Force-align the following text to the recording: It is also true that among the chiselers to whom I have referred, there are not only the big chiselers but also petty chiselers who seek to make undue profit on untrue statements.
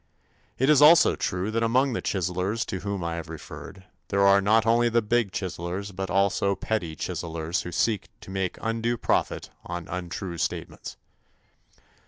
It 0.57 0.67
is 0.67 0.81
also 0.81 1.15
true 1.15 1.51
that 1.51 1.61
among 1.61 1.93
the 1.93 2.01
chiselers 2.01 2.65
to 2.65 2.79
whom 2.79 3.03
I 3.03 3.17
have 3.17 3.29
referred, 3.29 3.83
there 4.07 4.25
are 4.25 4.41
not 4.41 4.65
only 4.65 4.89
the 4.89 4.99
big 5.03 5.31
chiselers 5.31 5.91
but 5.91 6.09
also 6.09 6.55
petty 6.55 6.95
chiselers 6.95 7.61
who 7.61 7.71
seek 7.71 8.07
to 8.21 8.31
make 8.31 8.57
undue 8.61 8.97
profit 8.97 9.51
on 9.63 9.87
untrue 9.87 10.39
statements. 10.39 10.97